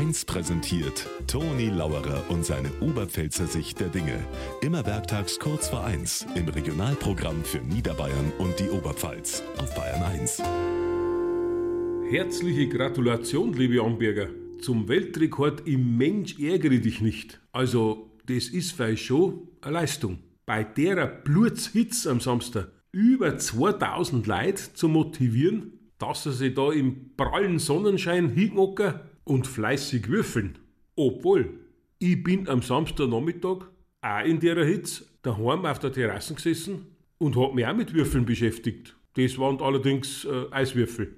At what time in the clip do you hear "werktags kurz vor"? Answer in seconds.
4.86-5.84